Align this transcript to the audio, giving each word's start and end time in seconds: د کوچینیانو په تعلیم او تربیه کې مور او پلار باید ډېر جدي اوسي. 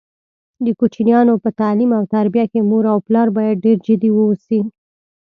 د 0.65 0.67
کوچینیانو 0.79 1.33
په 1.43 1.49
تعلیم 1.59 1.91
او 1.97 2.03
تربیه 2.15 2.45
کې 2.51 2.59
مور 2.69 2.83
او 2.93 2.97
پلار 3.07 3.27
باید 3.37 3.61
ډېر 3.65 3.77
جدي 3.87 4.09
اوسي. 4.13 4.59